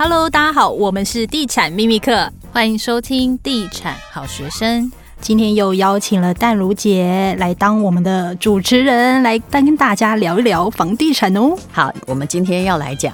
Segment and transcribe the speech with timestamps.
[0.00, 4.92] Hello，大家好，我们是地产秘密课，欢迎收听地产好学生。
[5.20, 11.52] 今天又邀请了淡如姐来当我们的主持人，来跟大家聊一聊房地产哦。
[11.72, 13.12] 好，我们今天要来讲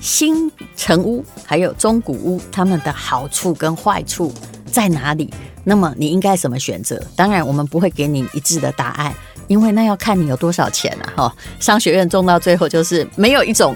[0.00, 4.30] 新城屋还有中古屋，它们的好处跟坏处
[4.66, 5.32] 在哪里？
[5.64, 7.02] 那么你应该怎么选择？
[7.16, 9.14] 当然，我们不会给你一致的答案，
[9.48, 11.08] 因为那要看你有多少钱啊。
[11.16, 13.74] 哈，商学院种到最后就是没有一种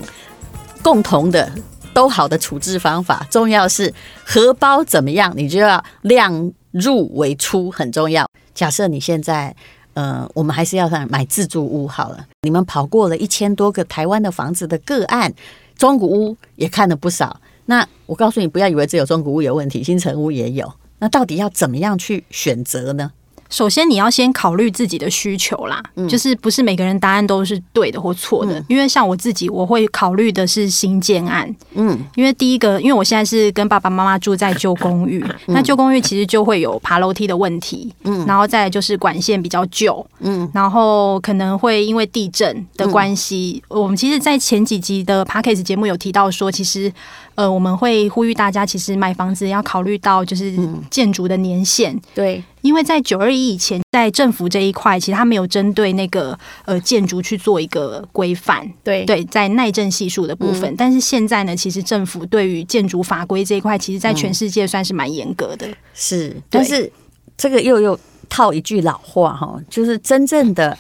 [0.82, 1.50] 共同的。
[1.96, 3.90] 都好的处置方法，重要是
[4.22, 8.28] 荷包怎么样，你就要量入为出，很重要。
[8.54, 9.56] 假设你现在，
[9.94, 12.26] 呃，我们还是要买自住屋好了。
[12.42, 15.32] 你们跑过了一千多个台湾的房子的个案，
[15.78, 17.40] 中古屋也看了不少。
[17.64, 20.70] 那我告诉你，不要以为只有中古屋有问题，新城屋也有。
[20.98, 23.10] 那到底要怎么样去选择呢？
[23.48, 28.58] 首先，你要先考虑自己的需求啦，嗯，就是不是每个人答案都是对的或错的。
[28.58, 46.92] 嗯，因为像我自己，我会考虑的是新建案，嗯，因为第一个，因为我现在是跟爸爸妈妈住在旧公寓，嗯，那旧公寓其实就会有爬楼梯的问题，嗯，然后再就是管线比较旧，嗯，然后可能会因为地震的关系，嗯，我们其实，在前几集的 Podcast 节目有提到说，其实。
[47.36, 50.56] 呃，我们会呼吁大家，其实买房子要考虑到就是
[50.90, 60.74] 建筑的年限，嗯、对，因为在九二一以前，在政府这一块，其实它没有针对那个呃建筑去做一个规范，对对，在耐震系数的部分、嗯。
[60.78, 65.66] 但是现在呢，其实政府对于建筑法规这一块，其实在全世界算是蛮严格的。
[65.66, 66.90] 嗯、是，但是
[67.36, 68.00] 这个又又
[68.30, 70.76] 套一句老话哈，就是真正的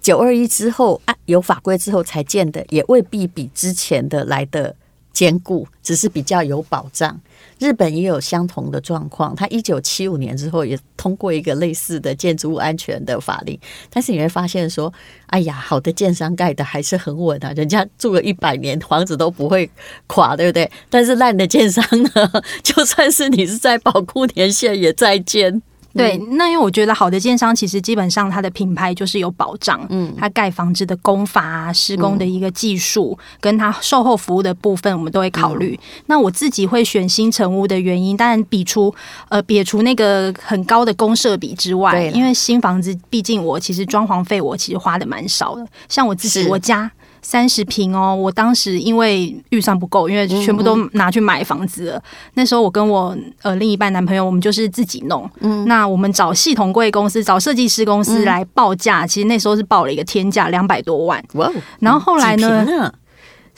[0.00, 4.76] 九二一之后啊，有法规之后才建的，也未必比之前的来的。
[5.18, 7.20] 坚固，只是比较有保障。
[7.58, 13.58] 日本也有相同的状况，他一九七五年之后也通过一个类似的建筑物安全的法令，
[13.90, 14.92] 但是你会发现说，
[15.26, 19.68] 哎呀，好的建商盖的还是很稳啊，人家住了一百年，房子都不会
[20.06, 20.70] 垮，对不对？
[20.88, 22.10] 但是烂的建商呢，
[22.62, 25.60] 就算是你是在保护年限，也在建。
[25.94, 35.78] 对，那因为我觉得好的建商其实基本上它的品牌就是有保障，嗯，它盖房子的工法啊、施工的一个技术，跟它售后服务的部分，我们都会考虑。
[36.06, 38.94] 那我自己会选新成屋的原因，当然比除
[39.28, 46.90] 呃撇除那个很高的公设比之外，因为新房子毕竟我其实装潢费我其实花的蛮少的，像我自己我家。
[47.22, 51.96] 三十平哦，我当时因为预算不够，因为全部都拿去买房子了。
[51.96, 52.02] 嗯、
[52.34, 55.28] 那时候我跟我呃另一半男朋友，我们就是自己弄。
[55.40, 61.22] 嗯，那我们找系统柜公司、找设计师公司来报价、嗯，其实那时候是报了一个天价，两百多万。
[61.34, 61.50] 哇！
[61.80, 62.92] 然后后来呢？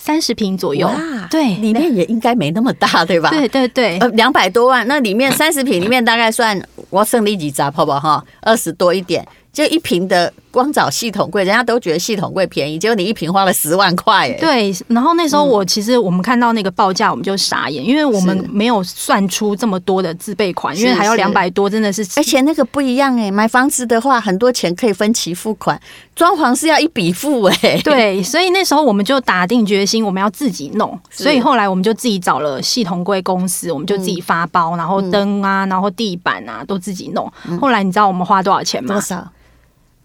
[0.03, 0.87] 三十平左右。
[0.87, 3.29] 哇，对，里面也应该没那么大，对吧？
[3.29, 3.99] 对对对。
[3.99, 8.01] 呃，两百多万，那里面三十平里面大概算我剩你几杂，好不好？
[8.01, 9.23] 哈，二十多一点。
[9.53, 14.33] 就一瓶的，光找系统柜，人家都觉得系统柜便宜，结果你一瓶花了十万块哎。
[14.35, 22.07] 对，然后那时候我其实我们看到那个报价，我们就傻眼，因为我们没有算出这么多的自备款，因为还要两百多，真的是。
[22.17, 25.81] 而且那个不一样哎，买房子的话，很多钱可以分期付款，
[26.15, 27.81] 装潢是要一笔付哎。
[27.83, 30.97] 对，所以那时候我们就打定决心，我们要自己弄。
[31.11, 37.31] 所以后来我们就自己找了系统柜公司，我们就自己发包，然后灯啊，然后地板啊都自己弄。
[37.61, 38.95] 后来你知道我们花多少钱吗？
[38.95, 39.27] 多少？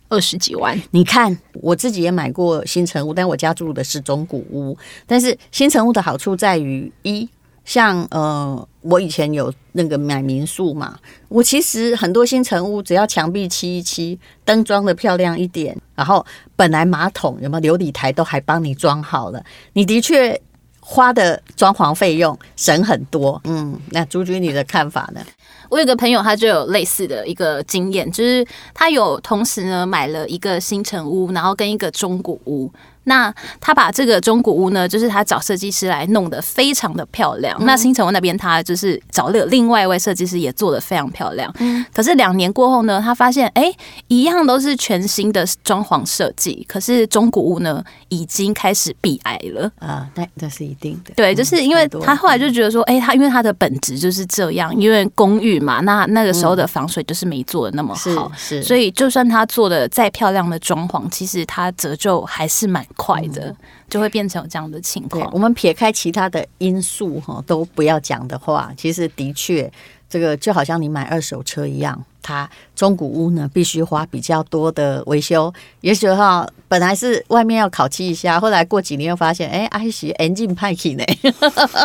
[0.10, 4.78] 二十几万，你看我自己也买过新城屋，但我家住的是中古屋。
[5.06, 7.28] 但是新城屋的好处在于，一
[7.64, 16.24] 像呃，我以前有那个买民宿嘛，我其实很多新城屋只要墙壁漆一漆，灯装的漂亮一点，然后
[16.56, 19.44] 本来马桶有没有琉璃台都还帮你装好了，
[19.74, 20.40] 你的确
[20.88, 23.42] 花的装潢费用省很多。
[23.46, 25.22] 嗯，那朱军你的看法呢？
[25.68, 32.72] 我有个朋友，他就有类似的一个经验，就是他有同时呢买了一个新城屋，然后跟一个中古屋。
[33.06, 37.56] 那他把这个中古屋呢，就是他找设计师来弄得非常的漂亮。
[37.60, 41.52] 嗯、那新城屋那边他就是找了另外一位设计师，也做得非常漂亮。
[41.60, 43.78] 嗯、可是两年过后呢，他发现哎、欸，
[44.08, 50.08] 一样都是全新的装潢设计，可是中古屋呢已经开始壁癌了啊。
[50.16, 51.14] 那那是一定的。
[51.16, 62.84] 对，就是因为他后来就觉得说，哎、欸，他因为他的本质就是这样，因为公寓嘛，那那个时候的防水就是没做的那么好，是，是，所以就算他做的再漂亮的装潢，其实他折旧还是蛮。
[62.96, 63.56] 快的
[63.90, 65.30] 就会变成有这样的情况。
[65.34, 69.72] 我们撇开其他的因素哈，都不要讲的话，其实的确，
[70.10, 75.54] 这个就好像你买二手车一样，它中古屋呢必须花比较多的维修。
[75.82, 81.04] 也许哈，本来是外面要烤漆一下，后来过几年又发现，哎，还是 engine 派气呢。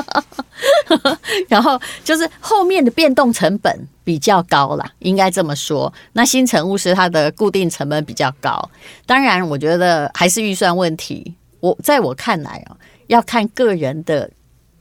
[1.47, 5.93] 然后就是后面的变动成本比较高啦，应该这么说。
[6.15, 8.71] 那新成屋是它的固定成本比较高，
[9.05, 11.35] 当然我觉得还是预算问题。
[11.61, 12.77] 我在我看来啊，
[13.09, 14.31] 要看个人的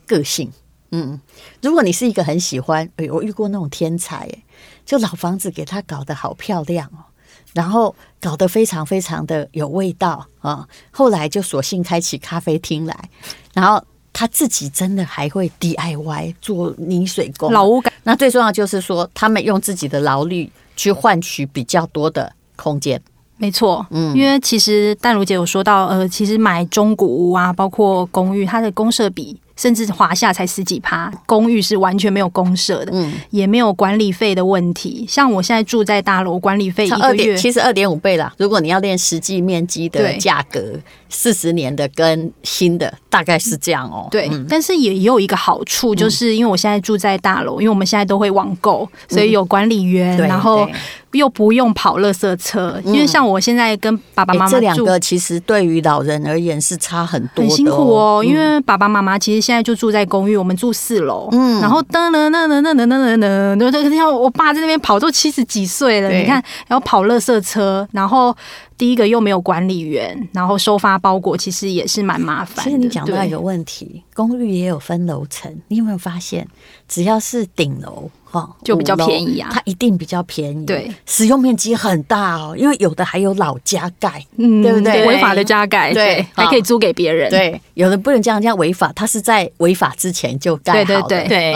[0.08, 0.50] 个性。
[0.92, 1.20] 嗯，
[1.62, 4.44] 如果你是一个很喜欢，哎，我遇过那种天才，哎，
[4.90, 7.06] 就老房子给他搞得好漂亮哦，
[7.54, 13.10] 然后搞得非常非常的有味道啊，后来就索性开起咖啡厅来，
[13.54, 13.80] 然后
[14.12, 17.94] 他自己真的还会 DIY 做泥水工，老屋感。
[18.02, 23.00] 那最重要就是说，他们用自己的劳力去换取比较多的空间。
[23.38, 29.40] 没错，嗯，因为其实淡如姐有说到，呃，其实买中古屋啊，包括公寓，它的公设比。
[29.60, 35.06] 甚至华夏才十几趴，公寓是完全没有公社的，嗯，也没有管理费的问题。
[35.06, 38.34] 像我现在住在大楼，管理费一个月其实二点五倍啦。
[38.38, 40.80] 如果你要练实际面积的价格，
[41.10, 44.08] 四十年的跟新的大概是这样哦、喔。
[44.10, 50.66] 对，嗯、但是也也有一个好处，就是因为我现在住在大楼，因为我们现在都会网购，所以有管理员，嗯、然后。
[51.12, 58.24] 又不用跑垃圾车，因为像我现在跟爸爸妈妈住，这两个其实对于老人而言是差很多，很辛苦哦。
[58.24, 68.36] 因为爸爸妈妈其实现在就住在公寓，我们住四楼，嗯，然后噔噔噔噔噔噔噔噔噔，就像我爸在那边跑，都七十几岁了，你看，然后跑垃圾车，然后。
[68.80, 72.64] 第一个又没有管理员，然后收发包裹其实也是蛮麻烦。
[72.64, 76.48] 其实你讲到一个问题，公寓也有分楼层，你有没有发现，
[76.88, 80.66] 只要是顶楼哈，就比较便宜啊，它一定比较便宜。
[80.66, 85.06] 对，使用面积很大哦，因为有的还有老加盖，嗯，对不对？
[85.08, 87.30] 违法的加盖，对，还可以租给别人。
[87.30, 91.08] 对，有的不能这样，这样违法，它是在违法之前就盖好的。
[91.08, 91.56] 对对对，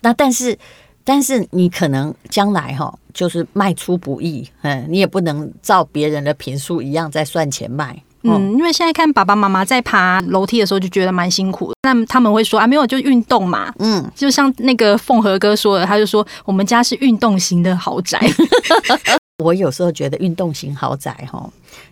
[0.00, 0.58] 那但是。
[1.10, 18.20] 但是你可能将来哈，就是卖出不易，嗯，你也不能照别人的坪数一样在算钱卖，嗯，因为现在看爸爸妈妈在爬楼梯的时候就觉得蛮辛苦的，那他们会说啊，没有就运动嘛，嗯，就像那个凤和哥说的，他就说我们家是运动型的豪宅。
[19.44, 21.48] 我有时候觉得运动型豪宅哈，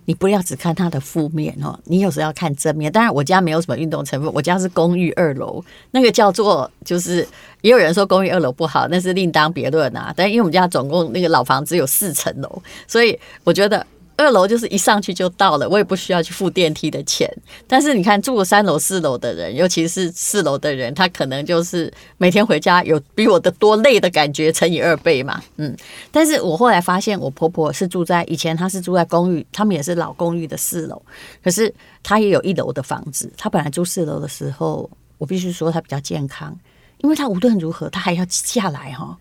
[0.06, 2.90] 你不要只看它的负面哦，你有时候要看正面。
[2.90, 7.25] 当然，我家没有什么运动成分，我家是公寓二楼，那个叫做就是，
[7.61, 10.12] 也有人说公寓二楼不好，那是另当别论啊。
[10.17, 13.87] 但因为我们家总共那个老房子有四层楼，所以我觉得。
[14.16, 17.30] 二楼就是一上去就到了，我也不需要去付电梯的钱。
[17.66, 25.42] 但是你看住三楼、四楼的人，尤其是四楼的人，他可能就是每天回家有比我的多累的感觉，乘以二倍嘛。
[25.56, 25.76] 嗯，
[26.10, 31.00] 但是我后来发现，我婆婆是住在以前，她是住在公寓，他们也是老公寓的四楼，
[31.44, 31.72] 可是
[32.02, 33.30] 她也有一楼的房子。
[33.36, 36.58] 她本来住四楼的时候，我必须说她比较健康，
[36.98, 39.16] 因为她无论如何，她还要下来哈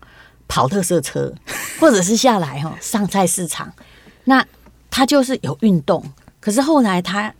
[0.48, 1.32] 跑特色车，
[1.78, 3.70] 或者是下来哈上菜市场。
[4.24, 4.44] 那
[4.96, 6.02] 他就是有运动，
[6.40, 7.30] 可是后来他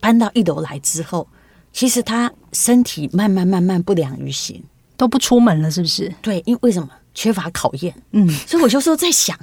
[0.00, 1.26] 搬到一楼来之后，
[1.72, 4.62] 其实他身体慢慢慢慢不良于行，
[4.96, 6.14] 都不出门了，是不是？
[6.22, 7.92] 对，因为为什么缺乏考验？
[8.12, 9.36] 嗯，所以我就说在想，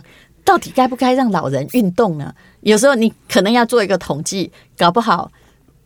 [0.45, 2.33] 到底该不该让老人运动呢？
[2.61, 5.29] 有时候你可能要做一个统计，搞不好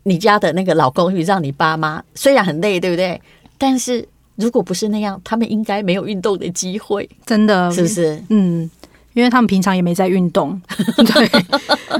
[0.04, 3.20] 你家的那个老公寓让你爸妈虽然很累，对不对？
[3.58, 8.22] 但是如果不是那样，他们应该没有运动的机会，真的是不是？
[8.28, 8.70] 嗯。
[9.14, 10.60] 因为他们平常也没在运动，
[10.96, 11.30] 对，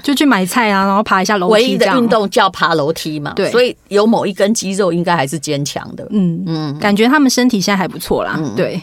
[0.03, 1.53] 就去买菜啊，然后爬一下楼梯。
[1.53, 6.07] 唯一的运动叫爬楼梯嘛，对，所以有某一根肌肉应该还是坚强的。
[6.11, 8.35] 嗯嗯，感觉他们身体现在还不错啦。
[8.39, 8.81] 嗯、对，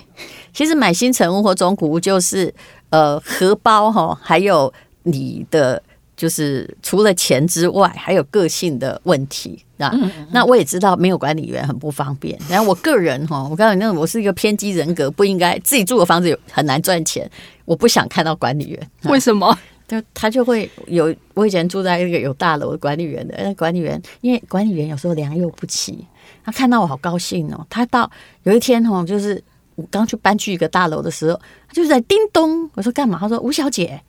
[0.54, 2.54] 其实买新成屋或中古屋就是
[2.90, 4.72] 呃荷包哈，还有
[5.04, 5.82] 你的。
[6.20, 9.90] 就是除了钱之外，还有个性的问题啊。
[10.32, 12.38] 那我也知道没有管理员很不方便。
[12.50, 17.32] 然后我个人哈，我告诉你，那我是一个偏激人格，不应该自己住的房子有很难赚钱。
[17.64, 19.58] 我不想看到管理员，为什么？
[19.88, 21.16] 就他就会有。
[21.36, 26.06] 我以前住在一个有大楼的管理员的，那管理员因为管理员有时候良莠不齐，
[26.44, 27.66] 他看到我好高兴哦。
[27.70, 28.12] 他到
[28.44, 29.42] 有一天哦，就是
[29.76, 33.18] 我刚去搬去一个大楼的时候，他就在叮咚，我说干嘛？
[33.18, 34.02] 他说吴小姐。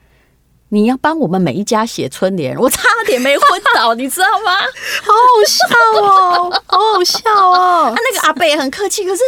[0.71, 4.53] 你要帮我们每一家写春联， 我差点没昏倒， 你知道吗？
[5.03, 7.93] 好好笑哦，好好笑哦。
[7.93, 9.23] 啊那个阿贝也很客气，可是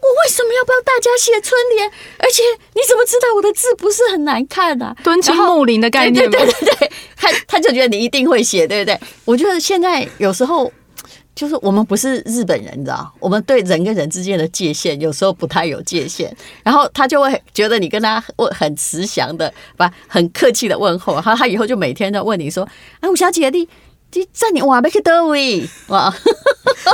[0.00, 1.88] 我为什么要帮大家写春联？
[2.18, 2.42] 而且
[2.74, 4.94] 你怎么知道我的字不是很难看啊？
[5.04, 8.98] 敦亲睦邻的概念，对对对对，他他就觉得你一定会写，对不对？
[9.24, 10.72] 我觉得现在有时候。
[11.38, 13.14] 就是我们不是日本人，你知道？
[13.20, 22.68] 我们对人跟人之间的界限有时候不太有界限，然后他就会觉得你跟他问很慈祥的，不很客气的问候，然后他以后就每天都问你说
[22.98, 23.60] ：“哎，吴小姐，你
[24.14, 26.12] 你在你哇，没去德位哇，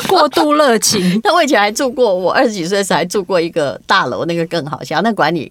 [0.09, 1.19] 过度热情。
[1.25, 5.01] ”那我以前还住过，我二十几岁的时候还住过一个大楼，那个更好笑。
[5.01, 5.51] 那管理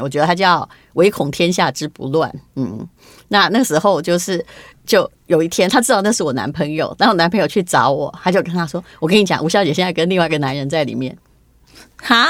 [0.00, 2.32] 我觉得他叫唯恐天下之不乱。
[2.56, 2.86] 嗯，
[3.28, 4.44] 那那时候就是。
[4.86, 11.16] 就有一天，他知道那是我男朋友，然后男朋友去找我，他就跟他说：“我跟你讲，吴小姐现在跟另外一个男人在里面。”
[12.02, 12.26] 哈，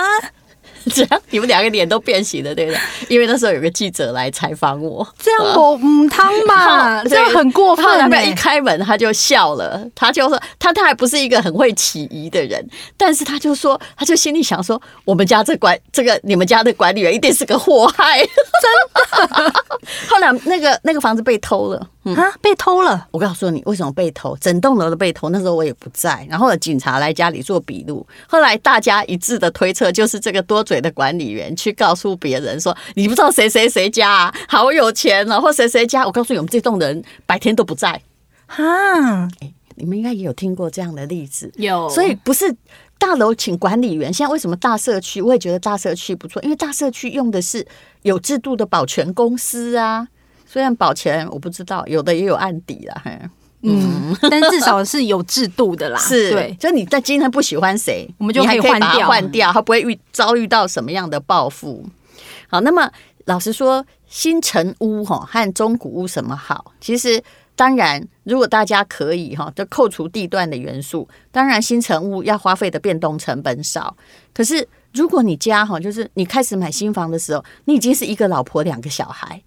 [0.94, 2.80] 这样你们两个脸都变形了，对不对？
[3.08, 7.84] 因为那时候有个记者来采访我，这样我嗯汤嘛， 这样很过分。
[7.84, 18.28] 他男朋友一开门他就笑了，他就说他他还不是一个很会起疑的人，但是他就说他就心里想说，我们家这管这个你们家的管理员一定是个祸害，真
[19.46, 19.52] 的。
[20.08, 21.88] 后来那个那个房子被偷了。
[22.04, 22.32] 嗯、啊！
[22.40, 23.06] 被偷了！
[23.10, 24.34] 我告诉你，为什么被偷？
[24.40, 25.28] 整栋楼都被偷。
[25.28, 28.06] 那时候我也不在，然后警察来家里做笔录。
[28.26, 38.00] 后来大家一致的推测，就是这个多嘴的管理员去告诉别人说：“你不知道谁谁谁家、啊、好有钱啊，或谁谁家。”我告诉你，我们这栋人白天都不在。
[38.46, 41.50] 哈、欸，你们应该也有听过这样的例子。
[41.56, 42.54] 有，所以不是
[43.00, 44.14] 大楼请管理员。
[44.14, 45.20] 现在为什么大社区？
[45.20, 47.66] 我也觉得大社区不错，因为大社区用的是
[48.02, 50.06] 有制度的保全公司啊。
[50.46, 53.02] 虽然保全我不知道，有的也有案底啦，
[53.62, 55.98] 嗯，但至少是有制度的啦。
[56.00, 61.84] 是，对，就你在今天不喜欢谁，我们就可以换掉，换掉，他不会遇遭遇到什么样的报复。
[62.48, 62.90] 好，那么
[63.26, 66.72] 老实说，新城屋哈和中古屋什么好？
[66.80, 67.22] 其实
[67.54, 73.94] 当然，如果大家可以哈，就扣除地段的元素，当然新城屋要花费的变动成本少。
[74.32, 79.42] 可是如果你家哈，就是你开始买新房的时候，你已经是一个老婆两个小孩。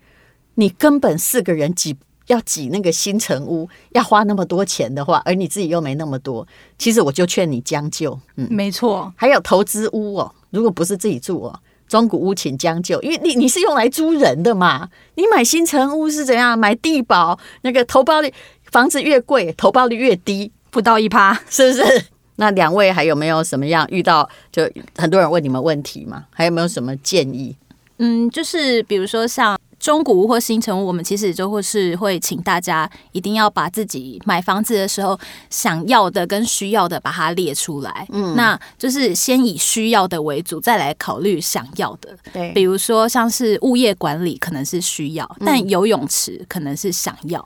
[0.56, 8.18] 你根本四个人挤要挤那个新城屋，要花那么多钱的话，而你自己又没那么多，其实我就劝你将就。
[8.36, 9.14] 嗯，没错。
[9.18, 14.90] 还有投资屋哦，如果不是自己住哦，中古屋请将就，因为你你是用来租人的嘛。
[15.16, 16.58] 你买新城屋是怎样？
[16.58, 18.34] 买地保那个投报率，
[18.72, 22.06] 房子越贵，投报率越低，不到一趴，是不是？
[22.38, 24.28] 那两位还有没有什么样遇到？
[24.52, 26.26] 就很多人问你们问题嘛？
[26.32, 27.56] 还有没有什么建议？
[27.98, 29.60] 嗯，就是比如说像。
[29.84, 38.08] 中古屋或新城屋，我们其实就会是会请大家一定要把自己买房子的时候想要的跟需要的把它列出来。
[38.14, 42.16] 嗯，那就是先以需要的为主，再来考虑想要的。
[42.32, 47.46] 对，比如说像是物业管理可能是需要，但游泳池可能是想要。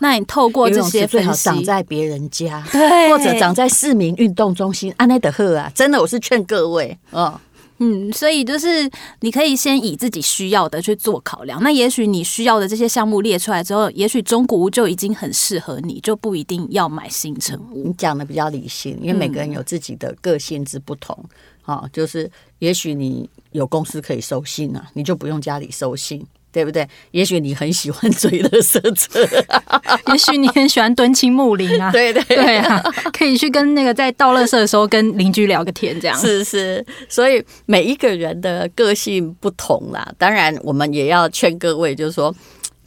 [0.00, 4.92] 那你透过这些分析，最好长在别人家，对，或者长在市民运动中心。
[4.96, 7.40] 安内德赫啊，真的，我是劝各位哦。
[7.78, 8.90] 嗯，所以就是
[9.20, 11.62] 你可以先以自己需要的去做考量。
[11.62, 17.88] 那也许你需要的这些项目列出来之后，也许中古屋就已经很适合你，就不一定要买新城屋。
[17.88, 21.16] 你讲的比较理性，因为每个人有自己的个性之不同。
[21.60, 22.30] 好、嗯，就是
[22.60, 26.24] 也许你有公司可以收信啊，你就不用家里收信。
[26.56, 26.88] 对不对？
[27.10, 29.20] 也许你很喜欢追乐色车，
[30.10, 31.92] 也许你很喜欢蹲青木林啊。
[31.92, 32.82] 对对对啊，
[33.12, 36.82] 可以去跟那个在倒垃圾的时候跟邻居聊个天，这样是是。
[37.10, 42.34] 所以每一个人的个性不同啦，当然我们也要劝各位，就是说，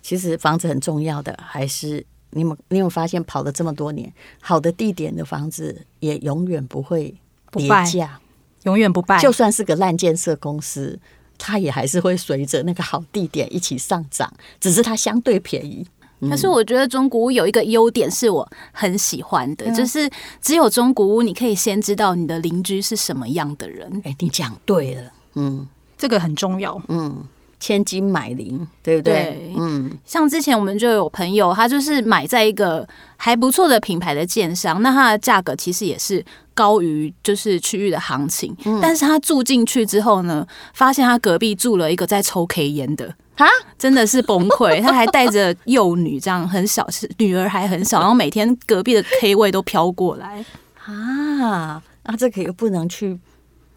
[0.01, 4.11] 其实房子很重要的，还是你们你有发现跑了这么多年，
[4.41, 7.13] 好的地点的房子也永远不会
[7.51, 8.19] 跌价，
[8.63, 10.99] 永远不败，就算是个烂建设公司。
[11.39, 15.83] 它也还是会随着那个好地点一起上涨，只是它相对便宜。
[16.29, 20.07] 可是我觉得中古屋有一个优点是我很喜欢的，就是
[20.41, 24.01] 只有中古屋你可以先知道你的邻居是什么样的人。
[24.03, 25.65] 哎，你讲对了，嗯，
[25.97, 27.23] 这个很重要，嗯。
[27.59, 29.13] 千金买邻，对不对？
[29.13, 32.87] 对，嗯，像之前我们就有朋友，他就是买在一个
[33.17, 36.23] 还不错的品牌的建商，那它的价格其实也是
[36.53, 43.45] 高于就是区域的行情，嗯，但是他住进去之后呢，发现他隔壁住了一个在抽 K 烟的，啊，
[43.77, 50.45] 真的是崩溃， 他还带着幼女，这样很小，是女儿还很小，然后每天隔壁的 K 位都飘过来，
[50.85, 53.19] 啊，啊，这个又不能去，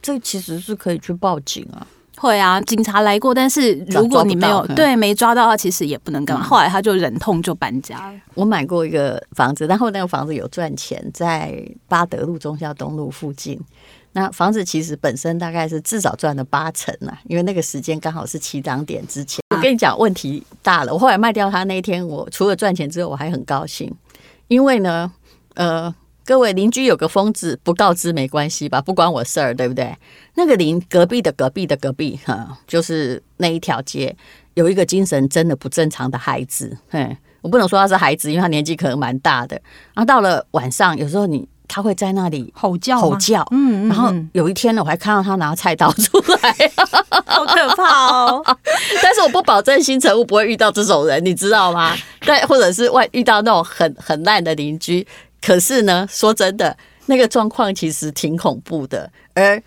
[0.01, 1.85] 这其实是可以去报警啊。
[2.23, 6.45] 会啊，警察来过，但是如果你没有对没抓到的话，其实也不能干嘛。
[6.45, 8.21] 后来他就忍痛就搬家了。
[8.35, 11.53] 我买过一个房子，然后那个房子有赚钱，在
[11.89, 13.61] 八德路中孝东路附近。
[14.13, 19.43] 那房子其实本身大概是至少赚了八成啊，因为那个时间刚好是起涨点之前。
[19.51, 20.95] 我跟你讲，问题大了。
[20.95, 23.93] 我后来卖掉它那一天，我除了赚钱之后，我还很高兴，
[24.47, 25.11] 因为呢，
[25.55, 25.93] 呃。
[26.25, 29.97] 各位邻居有个疯子不告知没关系吧，不关我事儿，对不对？
[30.35, 34.15] 那个邻隔壁的隔壁的隔壁，哈，就是那一条街
[34.55, 39.61] 有一个精神真的不正常的孩子，嘿，我不能说他是孩子，因为他年纪可能蛮大的。
[39.95, 46.55] 然后到了晚上，有时候你他会在那里吼叫，吼叫，嗯，然后有一天呢，我还看到他拿菜刀出来，
[47.27, 48.43] 好可怕哦！
[49.03, 51.97] 但是我不保证新城屋不会遇到这种人，你知道吗？
[52.21, 55.07] 对，或者是外遇到那种很很烂的邻居。
[55.45, 59.11] 可是呢，说真的，那个状况其实挺恐怖的。
[59.35, 59.61] 而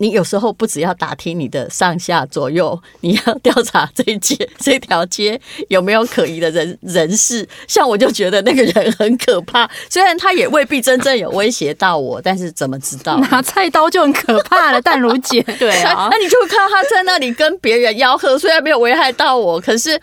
[0.00, 7.44] 你有时候不只要打听你的上下左右，你要调查这一街 这条街有没有可疑的人人士。
[7.66, 14.80] 像我就觉得那个人很可怕，虽然他也未必真正有威胁到我，但是怎么知道拿菜刀就很可怕了？
[14.80, 20.00] 淡如姐， 对啊，那你就看他在那里跟别人吆喝，虽然没有危害到我，可是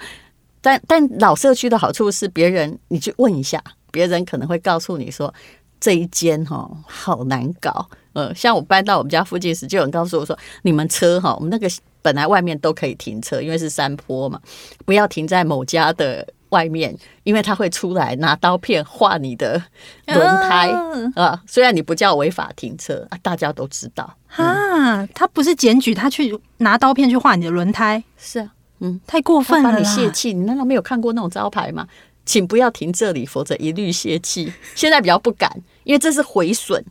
[0.61, 3.63] 但但老社区的好处是，别人你去问一下，
[3.95, 5.33] 别人可能会告诉你说。
[5.77, 11.69] 这一间哈好难搞，呃，像我搬到我们家附近时，就有人告诉我说，你们车哈，我们那个
[12.01, 14.39] 本来外面都可以停车，因为是山坡嘛，
[14.85, 19.61] 不要停在某家的外面，因为他会出来拿刀片划你的
[20.07, 20.71] 轮胎
[21.13, 21.39] 啊。
[21.45, 28.49] 虽然你不叫违法停车啊，大家都知道啊，他不是检举，他去拿刀片去划你的轮胎，是啊，
[28.79, 31.85] 嗯，太过分了，你泄气，你难道没有看过那种招牌吗？
[32.25, 34.51] 请不要停这里，否则一律泄气。
[34.73, 35.51] 现在比较不敢。
[35.83, 36.83] 因为这是毁损，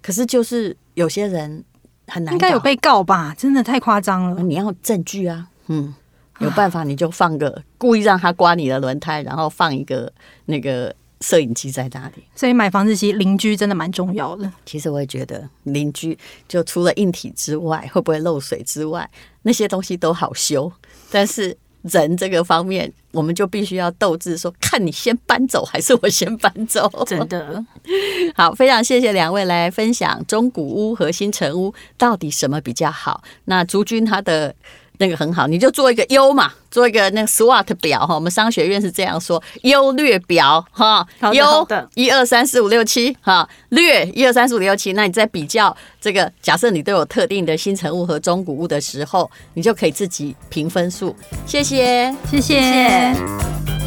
[0.00, 1.62] 可是就是有些人
[2.06, 3.34] 很难，应该有被告吧？
[3.36, 4.42] 真的太夸张了。
[4.42, 5.94] 你要证据啊，嗯，
[6.38, 10.10] 有办法你就放个故意让他刮你的轮胎，然后放一个
[10.46, 12.24] 那个摄影机在那里。
[12.34, 14.50] 所以买房子其实邻居真的蛮重要的。
[14.64, 16.18] 其实我也觉得邻居
[16.48, 19.06] 就除了硬体之外，会不会漏水之外，
[19.42, 20.72] 那些东西都好修，
[21.10, 21.54] 但是。
[21.88, 26.90] 人这个方面，我们就必须要斗志，说看你先搬走还是我先搬走。
[27.06, 27.64] 真的
[28.34, 33.22] 好，非常谢谢两位来分享中古屋和新城屋到底什么比较好。
[33.44, 34.54] 那竹君他的。
[34.98, 38.14] 那个很好，你就做一个优嘛，做一个那个 SWOT 表哈。
[38.14, 44.92] 我们商学院是这样说：优略表哈，优一二三四五六七哈，略一二三四五六七。
[44.92, 51.14] 那你在比较这个，假设你都有特定的新成物和中古物的时候，你就可以自己评分数。
[51.46, 52.60] 谢谢，谢谢。
[52.60, 53.77] 谢谢。